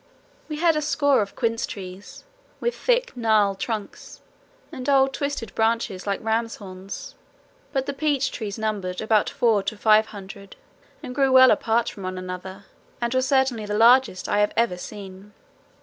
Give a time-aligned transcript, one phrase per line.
[0.49, 2.23] We had a score of quince trees,
[2.59, 4.19] with thick gnarled trunks
[4.71, 7.13] and old twisted branches like rams' horns,
[7.71, 10.55] but the peach trees numbered about four to five hundred
[11.03, 12.65] and grew well apart from one another,
[12.99, 15.33] and were certainly the largest I have ever seen.